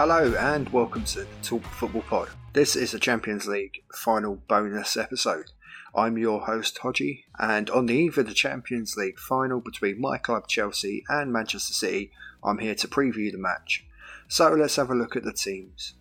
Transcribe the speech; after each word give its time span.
Hello 0.00 0.32
and 0.38 0.66
welcome 0.70 1.04
to 1.04 1.18
the 1.18 1.26
Talk 1.42 1.62
Football 1.62 2.00
Pod. 2.00 2.30
This 2.54 2.74
is 2.74 2.94
a 2.94 2.98
Champions 2.98 3.46
League 3.46 3.82
final 3.94 4.36
bonus 4.48 4.96
episode. 4.96 5.50
I'm 5.94 6.16
your 6.16 6.40
host 6.40 6.78
Hodgie, 6.78 7.24
and 7.38 7.68
on 7.68 7.84
the 7.84 7.92
eve 7.92 8.16
of 8.16 8.26
the 8.26 8.32
Champions 8.32 8.96
League 8.96 9.18
final 9.18 9.60
between 9.60 10.00
my 10.00 10.16
club 10.16 10.48
Chelsea 10.48 11.04
and 11.10 11.30
Manchester 11.30 11.74
City, 11.74 12.12
I'm 12.42 12.60
here 12.60 12.74
to 12.76 12.88
preview 12.88 13.30
the 13.30 13.36
match. 13.36 13.84
So 14.26 14.48
let's 14.54 14.76
have 14.76 14.88
a 14.88 14.94
look 14.94 15.16
at 15.16 15.22
the 15.22 15.34
teams. 15.34 15.92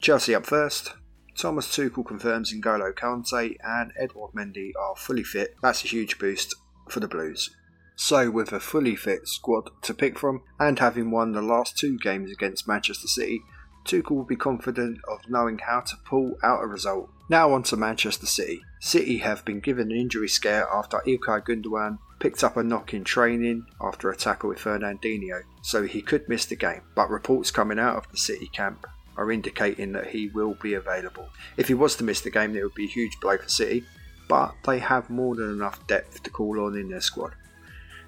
Chelsea 0.00 0.36
up 0.36 0.46
first. 0.46 0.92
Thomas 1.36 1.66
Tuchel 1.66 2.06
confirms 2.06 2.52
N'Golo 2.52 2.92
Kante 2.94 3.56
and 3.64 3.92
Edouard 3.98 4.34
Mendy 4.34 4.70
are 4.80 4.94
fully 4.94 5.24
fit. 5.24 5.56
That's 5.60 5.82
a 5.84 5.88
huge 5.88 6.16
boost 6.20 6.54
for 6.88 7.00
the 7.00 7.08
Blues. 7.08 7.50
So, 7.96 8.30
with 8.30 8.52
a 8.52 8.60
fully 8.60 8.96
fit 8.96 9.28
squad 9.28 9.70
to 9.82 9.94
pick 9.94 10.18
from, 10.18 10.42
and 10.58 10.78
having 10.78 11.10
won 11.10 11.32
the 11.32 11.42
last 11.42 11.76
two 11.76 11.98
games 11.98 12.30
against 12.30 12.66
Manchester 12.66 13.06
City, 13.06 13.42
Tuchel 13.84 14.16
will 14.16 14.24
be 14.24 14.36
confident 14.36 14.98
of 15.08 15.28
knowing 15.28 15.58
how 15.58 15.80
to 15.80 15.96
pull 16.04 16.36
out 16.42 16.62
a 16.62 16.66
result. 16.66 17.10
Now 17.28 17.52
on 17.52 17.62
to 17.64 17.76
Manchester 17.76 18.26
City. 18.26 18.62
City 18.80 19.18
have 19.18 19.44
been 19.44 19.60
given 19.60 19.90
an 19.90 19.96
injury 19.96 20.28
scare 20.28 20.68
after 20.72 20.98
Ilkay 21.06 21.44
Gundogan 21.44 21.98
picked 22.20 22.44
up 22.44 22.56
a 22.56 22.62
knock 22.62 22.94
in 22.94 23.02
training 23.02 23.66
after 23.80 24.08
a 24.08 24.16
tackle 24.16 24.50
with 24.50 24.58
Fernandinho, 24.58 25.42
so 25.62 25.82
he 25.82 26.00
could 26.00 26.28
miss 26.28 26.46
the 26.46 26.56
game. 26.56 26.82
But 26.94 27.10
reports 27.10 27.50
coming 27.50 27.78
out 27.78 27.96
of 27.96 28.10
the 28.10 28.16
City 28.16 28.46
camp 28.46 28.86
are 29.16 29.32
indicating 29.32 29.92
that 29.92 30.08
he 30.08 30.28
will 30.28 30.54
be 30.62 30.74
available. 30.74 31.28
If 31.56 31.68
he 31.68 31.74
was 31.74 31.96
to 31.96 32.04
miss 32.04 32.20
the 32.20 32.30
game, 32.30 32.56
it 32.56 32.62
would 32.62 32.74
be 32.74 32.84
a 32.84 32.88
huge 32.88 33.18
blow 33.20 33.36
for 33.36 33.48
City, 33.48 33.84
but 34.28 34.54
they 34.64 34.78
have 34.78 35.10
more 35.10 35.34
than 35.34 35.50
enough 35.50 35.84
depth 35.86 36.22
to 36.22 36.30
call 36.30 36.60
on 36.60 36.76
in 36.76 36.88
their 36.88 37.00
squad. 37.00 37.34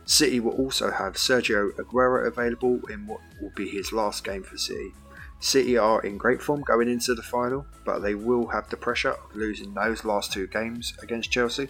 City 0.07 0.41
will 0.41 0.53
also 0.53 0.91
have 0.91 1.15
Sergio 1.15 1.71
Aguero 1.77 2.27
available 2.27 2.81
in 2.91 3.07
what 3.07 3.21
will 3.41 3.53
be 3.57 3.69
his 3.69 3.93
last 3.93 4.25
game 4.25 4.43
for 4.43 4.59
City. 4.59 4.93
City 5.41 5.77
are 5.77 6.01
in 6.03 6.17
great 6.17 6.43
form 6.43 6.63
going 6.63 6.89
into 6.89 7.15
the 7.15 7.23
final, 7.23 7.67
but 7.85 8.01
they 8.01 8.15
will 8.15 8.47
have 8.47 8.69
the 8.69 8.77
pressure 8.77 9.13
of 9.13 9.37
losing 9.37 9.75
those 9.75 10.05
last 10.05 10.33
two 10.33 10.47
games 10.47 10.95
against 11.03 11.31
Chelsea. 11.31 11.69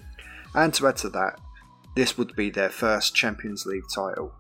And 0.55 0.73
to 0.75 0.87
add 0.89 0.97
to 0.99 1.09
that, 1.11 1.41
this 1.97 2.19
would 2.19 2.35
be 2.37 2.51
their 2.51 2.71
first 2.71 3.15
Champions 3.15 3.67
League 3.67 3.89
title. 3.93 4.33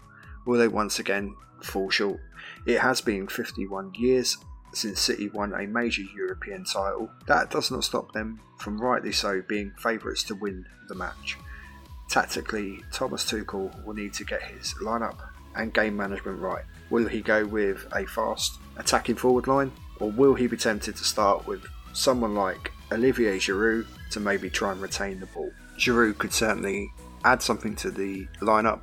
Will 0.46 0.58
they 0.58 0.68
once 0.68 0.98
again 0.98 1.34
fall 1.62 1.90
short? 1.90 2.20
It 2.66 2.80
has 2.80 3.00
been 3.00 3.26
51 3.26 3.94
years 3.94 4.36
since 4.72 5.00
City 5.00 5.28
won 5.28 5.54
a 5.54 5.66
major 5.66 6.02
European 6.16 6.64
title. 6.64 7.10
That 7.26 7.50
does 7.50 7.70
not 7.70 7.84
stop 7.84 8.12
them 8.12 8.40
from 8.58 8.80
rightly 8.80 9.12
so 9.12 9.42
being 9.48 9.72
favourites 9.78 10.24
to 10.24 10.34
win 10.34 10.64
the 10.88 10.94
match. 10.94 11.36
Tactically, 12.14 12.80
Thomas 12.92 13.24
Tuchel 13.24 13.84
will 13.84 13.94
need 13.94 14.12
to 14.14 14.24
get 14.24 14.40
his 14.40 14.72
lineup 14.74 15.16
and 15.56 15.74
game 15.74 15.96
management 15.96 16.38
right. 16.38 16.62
Will 16.88 17.08
he 17.08 17.20
go 17.20 17.44
with 17.44 17.88
a 17.90 18.06
fast 18.06 18.60
attacking 18.76 19.16
forward 19.16 19.48
line, 19.48 19.72
or 19.98 20.12
will 20.12 20.34
he 20.34 20.46
be 20.46 20.56
tempted 20.56 20.94
to 20.94 21.02
start 21.02 21.44
with 21.48 21.66
someone 21.92 22.36
like 22.36 22.70
Olivier 22.92 23.38
Giroud 23.38 23.86
to 24.10 24.20
maybe 24.20 24.48
try 24.48 24.70
and 24.70 24.80
retain 24.80 25.18
the 25.18 25.26
ball? 25.26 25.50
Giroud 25.76 26.16
could 26.18 26.32
certainly 26.32 26.88
add 27.24 27.42
something 27.42 27.74
to 27.74 27.90
the 27.90 28.28
lineup 28.40 28.82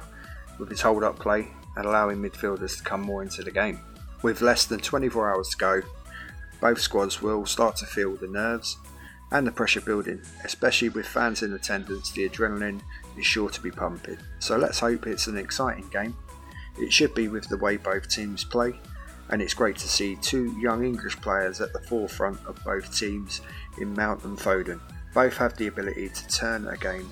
with 0.59 0.69
his 0.69 0.81
hold 0.81 1.05
up 1.05 1.17
play 1.17 1.47
and 1.77 1.85
allowing 1.85 2.17
midfielders 2.17 2.79
to 2.79 2.83
come 2.83 2.99
more 2.99 3.23
into 3.23 3.43
the 3.43 3.51
game. 3.51 3.79
With 4.23 4.41
less 4.41 4.65
than 4.65 4.81
24 4.81 5.33
hours 5.33 5.47
to 5.51 5.57
go, 5.57 5.81
both 6.59 6.81
squads 6.81 7.21
will 7.21 7.45
start 7.45 7.77
to 7.77 7.85
feel 7.85 8.13
the 8.17 8.27
nerves 8.27 8.75
and 9.31 9.47
the 9.47 9.51
pressure 9.51 9.81
building, 9.81 10.21
especially 10.43 10.89
with 10.89 11.07
fans 11.07 11.41
in 11.41 11.53
attendance. 11.53 12.11
The 12.11 12.27
adrenaline 12.27 12.81
is 13.17 13.25
sure 13.25 13.49
to 13.49 13.61
be 13.61 13.71
pumping. 13.71 14.17
So 14.39 14.57
let's 14.57 14.79
hope 14.79 15.07
it's 15.07 15.27
an 15.27 15.37
exciting 15.37 15.87
game. 15.89 16.15
It 16.77 16.91
should 16.91 17.13
be 17.13 17.27
with 17.27 17.47
the 17.47 17.57
way 17.57 17.77
both 17.77 18.09
teams 18.09 18.43
play, 18.43 18.79
and 19.29 19.41
it's 19.41 19.53
great 19.53 19.77
to 19.77 19.87
see 19.87 20.17
two 20.21 20.57
young 20.59 20.83
English 20.83 21.17
players 21.17 21.61
at 21.61 21.73
the 21.73 21.79
forefront 21.79 22.39
of 22.45 22.63
both 22.63 22.95
teams 22.97 23.41
in 23.79 23.93
Mount 23.93 24.23
and 24.23 24.37
Foden. 24.37 24.79
Both 25.13 25.37
have 25.37 25.55
the 25.57 25.67
ability 25.67 26.09
to 26.09 26.27
turn 26.27 26.67
a 26.67 26.77
game 26.77 27.09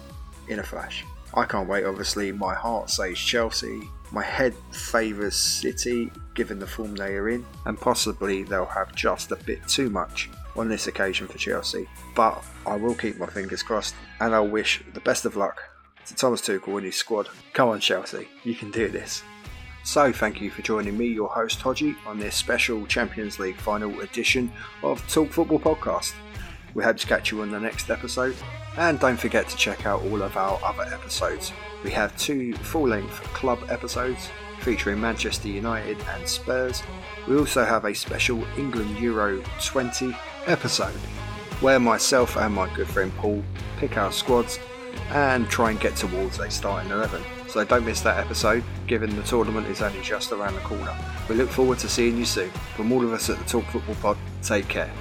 in 0.48 0.60
a 0.60 0.64
flash. 0.64 1.06
I 1.34 1.46
can't 1.46 1.70
wait, 1.70 1.86
obviously, 1.86 2.32
my 2.32 2.56
heart 2.56 2.90
says 2.90 3.18
Chelsea, 3.18 3.82
my 4.12 4.24
head 4.24 4.56
favours 4.72 5.36
City 5.36 6.12
given 6.34 6.58
the 6.58 6.66
form 6.66 6.96
they 6.96 7.16
are 7.16 7.30
in, 7.30 7.46
and 7.66 7.80
possibly 7.80 8.44
they'll 8.44 8.66
have 8.66 8.96
just 8.96 9.32
a 9.32 9.36
bit 9.36 9.66
too 9.68 9.90
much 9.90 10.30
on 10.60 10.70
this 10.70 10.88
occasion 10.88 11.28
for 11.28 11.38
Chelsea. 11.38 11.88
But 12.16 12.44
I 12.66 12.76
will 12.76 12.96
keep 12.96 13.18
my 13.18 13.28
fingers 13.28 13.64
crossed 13.64 13.96
and 14.20 14.36
I'll 14.36 14.48
wish 14.48 14.84
the 14.94 15.00
best 15.00 15.26
of 15.26 15.36
luck 15.36 15.62
to 16.06 16.16
Thomas 16.16 16.42
Tuchel 16.42 16.78
and 16.78 16.86
his 16.86 16.96
squad. 16.96 17.30
Come 17.54 17.70
on, 17.70 17.80
Chelsea, 17.80 18.28
you 18.44 18.56
can 18.56 18.72
do 18.72 18.90
this. 18.90 19.24
So, 19.84 20.12
thank 20.12 20.42
you 20.42 20.52
for 20.52 20.62
joining 20.62 20.98
me, 20.98 21.08
your 21.08 21.30
host 21.30 21.60
Hodgie, 21.60 21.96
on 22.06 22.20
this 22.20 22.36
special 22.36 22.86
Champions 22.86 23.40
League 23.40 23.58
final 23.58 24.02
edition 24.02 24.52
of 24.84 25.08
Talk 25.08 25.32
Football 25.32 25.60
Podcast. 25.60 26.14
We 26.74 26.84
hope 26.84 26.98
to 26.98 27.08
catch 27.08 27.32
you 27.32 27.42
on 27.42 27.50
the 27.50 27.60
next 27.60 27.90
episode, 27.90 28.36
and 28.78 29.00
don't 29.00 29.18
forget 29.18 29.48
to 29.50 29.58
check 29.58 29.86
out 29.86 30.02
all 30.04 30.22
of 30.22 30.36
our 30.36 30.60
other 30.64 30.84
episodes. 30.94 31.54
We 31.84 31.92
have 31.92 32.16
two 32.18 32.54
full 32.56 32.90
length 32.90 33.24
club 33.34 33.60
episodes 33.70 34.30
featuring 34.62 35.00
Manchester 35.00 35.48
United 35.48 35.98
and 36.16 36.28
Spurs. 36.28 36.84
We 37.28 37.38
also 37.38 37.66
have 37.66 37.86
a 37.86 37.94
special 37.94 38.44
England 38.58 38.98
Euro 39.00 39.44
20 39.64 40.16
episode 40.48 40.96
where 41.62 41.80
myself 41.80 42.38
and 42.38 42.54
my 42.54 42.74
good 42.74 42.88
friend 42.88 43.14
Paul 43.18 43.44
pick 43.78 43.98
our 43.98 44.12
squads 44.12 44.60
and 45.10 45.50
try 45.50 45.72
and 45.72 45.80
get 45.80 45.96
towards 45.96 46.40
a 46.40 46.50
starting 46.50 46.92
11. 46.92 47.22
So 47.48 47.64
don't 47.66 47.86
miss 47.86 48.02
that 48.02 48.18
episode, 48.18 48.64
given 48.88 49.16
the 49.16 49.24
tournament 49.24 49.68
is 49.68 49.82
only 49.82 50.02
just 50.02 50.32
around 50.32 50.56
the 50.56 50.62
corner. 50.62 50.96
We 51.28 51.36
look 51.36 51.50
forward 51.50 51.80
to 51.80 51.90
seeing 51.90 52.18
you 52.18 52.26
soon. 52.26 52.52
From 52.76 52.92
all 52.92 53.04
of 53.04 53.12
us 53.12 53.30
at 53.30 53.38
the 53.40 53.46
Talk 53.46 53.66
Football 53.66 53.96
Pod, 53.96 54.18
take 54.42 54.68
care. 54.68 54.92